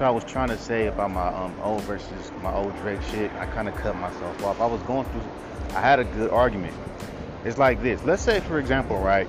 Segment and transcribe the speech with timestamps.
[0.00, 3.30] So I was trying to say about my um, old versus my old Drake shit.
[3.34, 4.58] I kind of cut myself off.
[4.58, 5.20] I was going through.
[5.76, 6.72] I had a good argument.
[7.44, 8.02] It's like this.
[8.04, 9.28] Let's say, for example, right?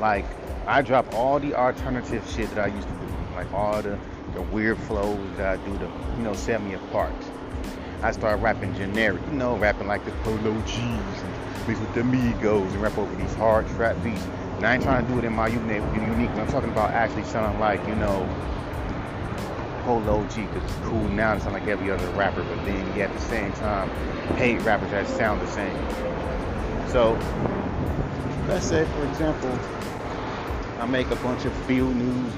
[0.00, 0.24] Like
[0.66, 3.96] I drop all the alternative shit that I used to do, like all the
[4.34, 7.12] the weird flows that I do to you know set me apart.
[8.02, 12.00] I start rapping generic, you know, rapping like the Polo G's and beats with the
[12.00, 14.24] Migos and rap over these hard trap beats.
[14.56, 16.30] And I ain't trying to do it in my unique, unique.
[16.30, 18.28] I'm talking about actually sounding like, you know,
[19.80, 23.02] Polo G because it's cool now to sound like every other rapper, but then you
[23.02, 23.88] at the same time
[24.36, 25.76] hate rappers that sound the same.
[26.88, 27.18] So
[28.48, 29.58] let's say for example,
[30.78, 32.32] I make a bunch of Feel News,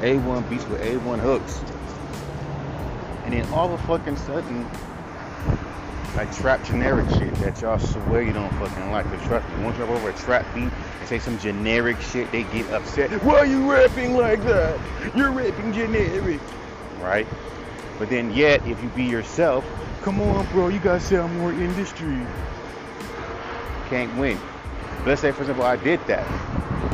[0.00, 1.62] A1 beats with A1 hooks.
[3.24, 4.68] And then all of a fucking sudden,
[6.16, 9.08] like trap generic shit that y'all swear you don't fucking like.
[9.10, 12.42] But trust me, once you over a trap beat and say some generic shit, they
[12.44, 13.10] get upset.
[13.22, 14.78] Why are you rapping like that?
[15.14, 16.40] You're rapping generic.
[17.00, 17.26] Right?
[17.98, 19.64] But then yet, if you be yourself,
[20.02, 22.18] come on bro, you gotta sell more industry.
[23.88, 24.38] Can't win.
[25.04, 26.26] Let's say for example I did that.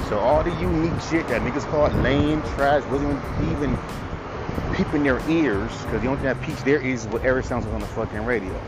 [0.08, 3.76] So all the unique shit that niggas call lame, trash, wasn't even
[4.74, 7.80] peeping their ears, because the only thing that peeps their ears is whatever sounds on
[7.80, 8.60] the fucking radio.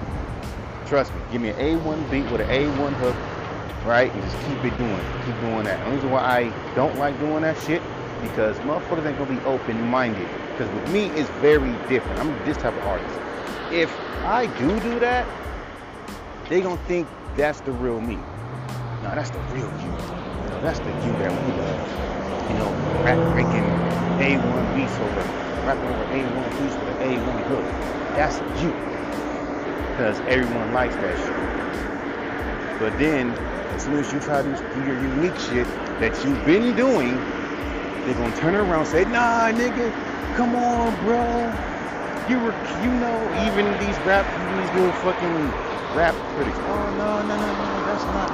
[0.86, 3.14] Trust me, give me an A1 beat with an A1 hook,
[3.86, 4.12] right?
[4.12, 5.84] And just keep it doing, keep doing that.
[5.84, 7.82] The reason why I don't like doing that shit,
[8.20, 10.28] because motherfuckers ain't gonna be open-minded.
[10.52, 12.18] Because with me, it's very different.
[12.18, 13.18] I'm this type of artist.
[13.70, 13.90] If
[14.24, 15.26] I do do that,
[16.48, 18.16] they gonna think that's the real me.
[19.02, 19.92] No, that's the real you.
[19.92, 22.50] You know, that's the you that we love.
[22.50, 22.70] You know,
[23.04, 23.64] rap breaking
[24.18, 25.20] A1 beats over,
[25.66, 27.64] rapping over A1 beats with an A1 hook.
[28.16, 28.72] That's you.
[29.92, 32.80] Because everyone likes that shit.
[32.80, 33.30] But then,
[33.74, 35.66] as soon as you try to do your unique shit
[36.00, 37.18] that you've been doing,
[38.08, 39.92] they're gonna turn around and say, nah, nigga,
[40.34, 41.20] come on, bro.
[42.24, 44.24] You were, you know, even these rap,
[44.56, 45.36] these little fucking
[45.92, 46.56] rap critics.
[46.56, 48.32] Oh no, no, no, no, that's not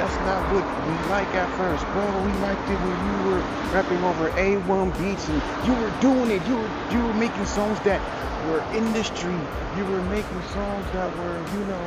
[0.00, 2.04] that's not what we like at first, bro.
[2.24, 3.42] We liked it when you were
[3.76, 6.40] rapping over A1 beats and you were doing it.
[6.48, 8.00] You were you were making songs that
[8.48, 9.36] were industry.
[9.76, 11.84] You were making songs that were, you know,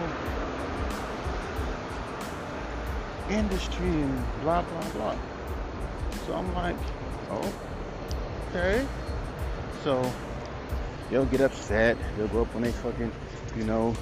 [3.30, 5.18] industry and blah blah blah.
[6.28, 6.78] So I'm like,
[7.32, 7.54] oh,
[8.50, 8.86] okay.
[9.84, 10.12] So
[11.10, 11.98] they'll get upset.
[12.18, 13.12] They'll go up when they fucking,
[13.58, 13.96] you know,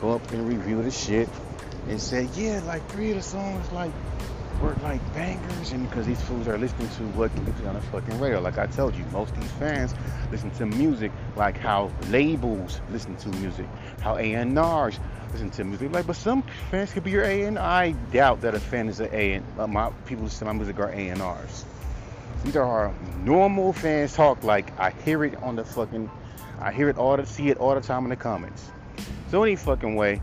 [0.00, 1.28] go up and review the shit
[1.88, 3.92] and say, yeah, like three of the songs like
[4.60, 8.18] were like bangers, and because these fools are listening to what gets on the fucking
[8.18, 8.40] radio.
[8.40, 9.94] Like I told you, most of these fans
[10.30, 13.66] listen to music like how labels listen to music,
[14.00, 14.98] how A&Rs
[15.32, 15.92] listen to music.
[15.92, 19.00] Like, but some fans could be your A and I doubt that a fan is
[19.00, 21.64] an A and uh, my people listen to my music are A&Rs.
[22.44, 22.94] These are our
[23.24, 26.10] normal fans talk like I hear it on the fucking,
[26.60, 28.70] I hear it all the see it all the time in the comments.
[29.30, 30.20] So any fucking way,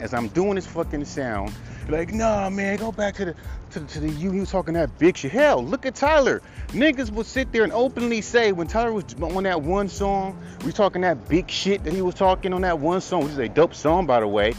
[0.00, 1.52] as I'm doing this fucking sound,
[1.88, 3.34] like, nah, man, go back to the
[3.70, 4.32] to, to the you.
[4.32, 5.30] Was talking that big shit.
[5.30, 6.42] Hell, look at Tyler.
[6.68, 10.72] Niggas would sit there and openly say when Tyler was on that one song, we
[10.72, 13.48] talking that big shit that he was talking on that one song, which is a
[13.48, 14.54] dope song, by the way.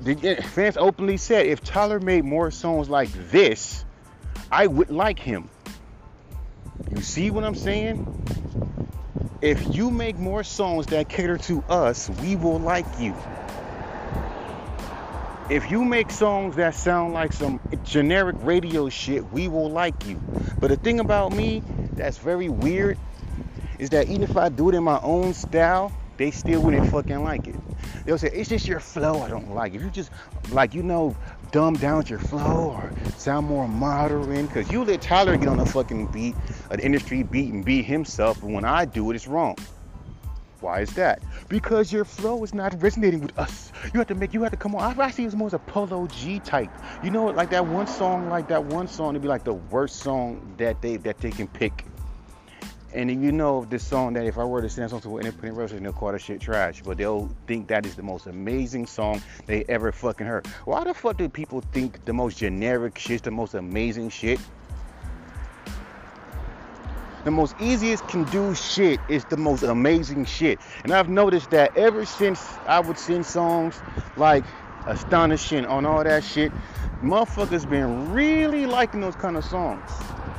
[0.00, 3.84] The fans openly said if Tyler made more songs like this,
[4.50, 5.48] I would like him.
[6.90, 8.06] You see what I'm saying?
[9.40, 13.14] If you make more songs that cater to us, we will like you
[15.50, 20.20] if you make songs that sound like some generic radio shit, we will like you.
[20.60, 22.98] But the thing about me that's very weird
[23.78, 27.22] is that even if I do it in my own style, they still wouldn't fucking
[27.22, 27.56] like it.
[28.04, 29.74] They'll say, it's just your flow I don't like.
[29.74, 30.10] If you just,
[30.50, 31.16] like, you know,
[31.50, 35.66] dumb down your flow or sound more modern, because you let Tyler get on a
[35.66, 36.34] fucking beat,
[36.70, 39.56] an industry beat, and be himself, but when I do it, it's wrong.
[40.60, 41.22] Why is that?
[41.48, 43.70] Because your flow is not resonating with us.
[43.94, 45.00] You have to make, you have to come on.
[45.00, 46.70] I see it's more as a Polo G type.
[47.04, 49.96] You know, like that one song, like that one song, it'd be like the worst
[49.96, 51.84] song that they that they can pick.
[52.94, 55.58] And you know this song that if I were to send something to an independent
[55.58, 56.82] radio they'll call that shit trash.
[56.82, 60.46] But they'll think that is the most amazing song they ever fucking heard.
[60.64, 64.40] Why the fuck do people think the most generic shit's the most amazing shit?
[67.24, 70.58] the most easiest can do shit is the most amazing shit.
[70.84, 73.78] And I've noticed that ever since I would sing songs
[74.16, 74.44] like
[74.88, 76.50] Astonishing on all that shit,
[77.02, 79.90] motherfuckers been really liking those kind of songs.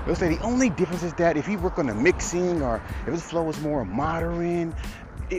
[0.09, 3.13] They'll say the only difference is that if you work on the mixing or if
[3.13, 4.73] his flow is more modern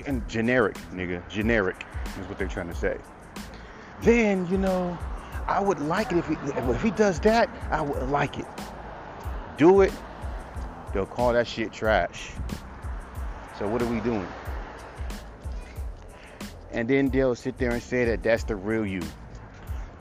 [0.07, 1.85] and generic, nigga, generic
[2.21, 2.97] is what they're trying to say.
[4.03, 4.97] Then, you know,
[5.49, 6.37] I would like it if he,
[6.71, 8.47] if he does that, I would like it.
[9.57, 9.93] Do it,
[10.95, 12.31] they'll call that shit trash.
[13.59, 14.29] So what are we doing?
[16.71, 19.03] And then they'll sit there and say that that's the real you.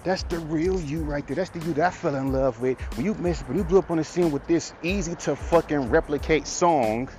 [0.04, 1.36] That's the real you right there.
[1.36, 2.80] That's the you that I fell in love with.
[2.96, 5.90] When you miss, when you blew up on the scene with this easy to fucking
[5.90, 7.10] replicate song,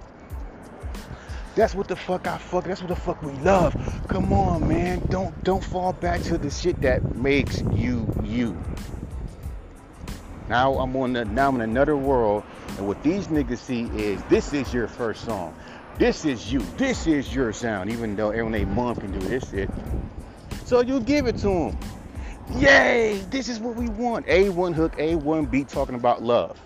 [1.55, 2.65] that's what the fuck I fuck.
[2.65, 3.75] That's what the fuck we love.
[4.09, 5.03] Come on, man.
[5.11, 8.57] Don't don't fall back to the shit that makes you you.
[10.49, 12.45] Now I'm on the now I'm in another world,
[12.79, 15.55] and what these niggas see is this is your first song.
[15.99, 16.61] This is you.
[16.79, 17.91] This is your sound.
[17.91, 19.69] Even though everyone they mom can do this shit,
[20.65, 21.79] so you give it to them.
[22.59, 23.25] Yay!
[23.31, 24.27] This is what we want.
[24.27, 26.61] A1 hook, A1 beat talking about love.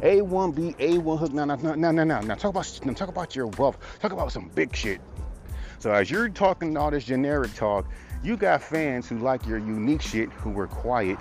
[0.00, 1.32] A1 beat, A1 hook.
[1.32, 2.20] No, no, no, no, no, no.
[2.20, 3.78] Now talk about now talk about your wealth.
[4.00, 5.00] Talk about some big shit.
[5.78, 7.86] So as you're talking all this generic talk,
[8.22, 11.18] you got fans who like your unique shit who were quiet,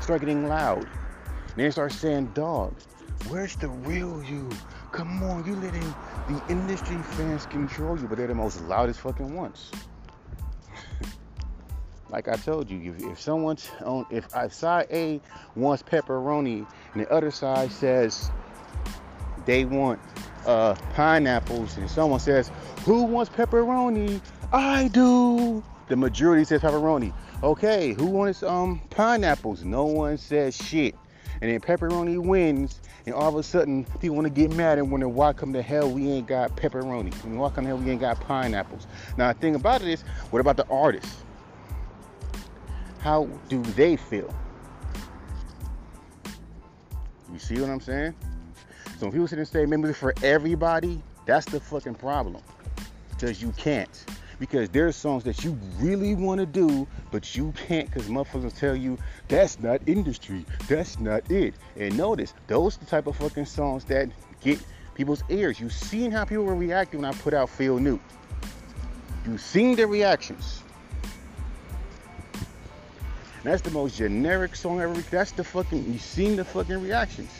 [0.00, 0.84] start getting loud.
[0.84, 2.74] And they start saying, dog,
[3.28, 4.48] where's the real you?
[4.92, 5.94] Come on, you letting
[6.28, 9.72] the industry fans control you, but they're the most loudest fucking ones
[12.12, 15.20] like I told you, if, if someone's on, if side A
[15.56, 18.30] wants pepperoni and the other side says
[19.46, 19.98] they want
[20.46, 22.50] uh, pineapples, and someone says,
[22.84, 24.20] "Who wants pepperoni?"
[24.52, 25.64] I do.
[25.88, 27.14] The majority says pepperoni.
[27.42, 29.64] Okay, who wants um pineapples?
[29.64, 30.94] No one says shit.
[31.40, 34.92] And then pepperoni wins, and all of a sudden people want to get mad and
[34.92, 37.12] wonder why come the hell we ain't got pepperoni?
[37.24, 38.86] And why come the hell we ain't got pineapples?
[39.16, 41.24] Now the thing about it is, what about the artists?
[43.02, 44.32] How do they feel?
[47.32, 48.14] You see what I'm saying?
[48.98, 52.42] So when people sit and say maybe for everybody, that's the fucking problem.
[53.10, 54.04] Because you can't.
[54.38, 58.76] Because there's songs that you really want to do, but you can't because motherfuckers tell
[58.76, 58.96] you
[59.28, 60.44] that's not industry.
[60.68, 61.54] That's not it.
[61.76, 64.10] And notice, those the type of fucking songs that
[64.40, 64.62] get
[64.94, 65.58] people's ears.
[65.58, 67.98] You've seen how people were reacting when I put out Feel New.
[69.26, 70.61] You've seen their reactions.
[73.42, 74.94] That's the most generic song ever.
[75.10, 75.92] That's the fucking.
[75.92, 77.30] You seen the fucking reactions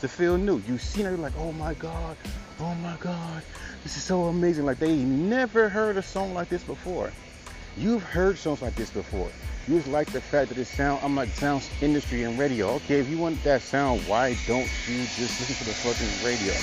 [0.00, 0.62] to feel new.
[0.68, 2.16] You seen it like, oh my god,
[2.60, 3.42] oh my god,
[3.82, 4.64] this is so amazing.
[4.64, 7.10] Like they never heard a song like this before.
[7.76, 9.28] You've heard songs like this before.
[9.66, 11.00] You just like the fact that it sound.
[11.02, 12.70] I'm like sounds industry and radio.
[12.74, 16.54] Okay, if you want that sound, why don't you just listen to the fucking radio?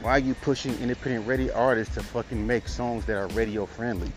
[0.00, 4.10] Why are you pushing independent radio artists to fucking make songs that are radio friendly?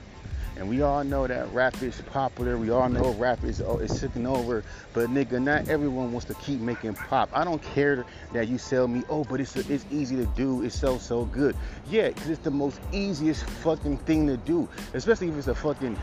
[0.61, 2.55] And we all know that rap is popular.
[2.55, 4.63] We all know rap is oh, is taking over.
[4.93, 7.31] But nigga, not everyone wants to keep making pop.
[7.33, 9.01] I don't care that you sell me.
[9.09, 10.63] Oh, but it's it's easy to do.
[10.63, 11.55] It's so so good.
[11.89, 14.69] Yeah, because it's the most easiest fucking thing to do.
[14.93, 15.97] Especially if it's a fucking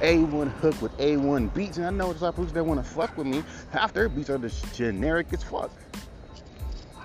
[0.00, 1.76] A1 hook with A1 beats.
[1.76, 3.44] And I know there's a lot of people that want to fuck with me.
[3.70, 5.70] Half their beats are just generic as fuck.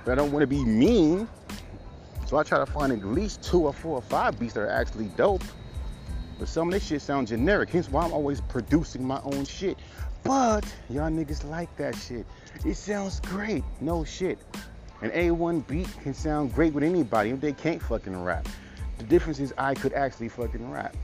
[0.06, 1.30] But I don't want to be mean.
[2.26, 4.70] So I try to find at least two or four or five beats that are
[4.70, 5.44] actually dope.
[6.40, 7.70] But some of this shit sounds generic.
[7.70, 9.78] Hence why I'm always producing my own shit.
[10.24, 12.26] But y'all niggas like that shit.
[12.66, 13.64] It sounds great.
[13.82, 14.40] No shit.
[15.02, 18.48] An A1 beat can sound great with anybody if they can't fucking rap.
[18.98, 20.96] The difference is I could actually fucking rap.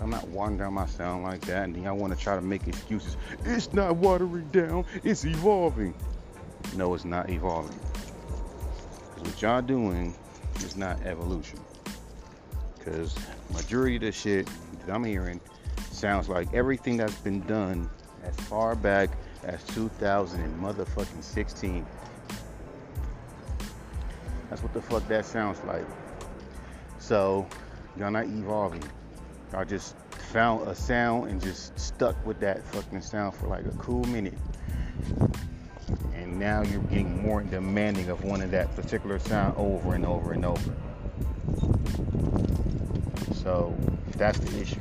[0.00, 2.42] I'm not watering down my sound like that, and then y'all want to try to
[2.42, 3.16] make excuses.
[3.46, 5.94] It's not watering down, it's evolving.
[6.76, 7.76] No, it's not evolving.
[7.76, 10.14] What y'all doing
[10.56, 11.58] is not evolution
[12.84, 13.14] because
[13.52, 14.48] majority of the shit
[14.84, 15.40] that I'm hearing
[15.90, 17.88] sounds like everything that's been done
[18.24, 19.10] as far back
[19.44, 21.86] as 2000 and motherfucking 16.
[24.50, 25.84] That's what the fuck that sounds like.
[26.98, 27.46] So
[27.96, 28.82] y'all not evolving.
[29.52, 29.96] Y'all just
[30.32, 34.38] found a sound and just stuck with that fucking sound for like a cool minute.
[36.14, 40.32] And now you're getting more demanding of one of that particular sound over and over
[40.32, 40.74] and over.
[43.44, 43.76] So
[44.08, 44.80] if that's the issue,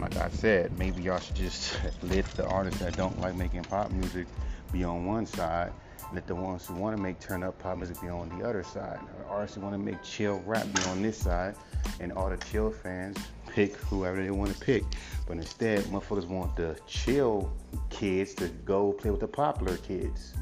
[0.00, 3.92] like I said, maybe y'all should just let the artists that don't like making pop
[3.92, 4.26] music
[4.72, 5.72] be on one side.
[6.12, 8.64] Let the ones who want to make turn up pop music be on the other
[8.64, 8.98] side.
[9.20, 11.54] The artists who want to make chill rap be on this side,
[12.00, 13.16] and all the chill fans
[13.48, 14.82] pick whoever they want to pick.
[15.28, 17.52] But instead, motherfuckers want the chill
[17.90, 20.34] kids to go play with the popular kids.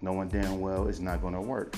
[0.00, 1.76] Knowing damn well it's not going to work.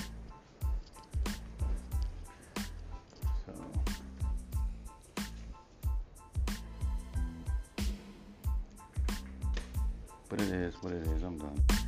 [10.84, 11.22] What it is.
[11.22, 11.83] I'm done.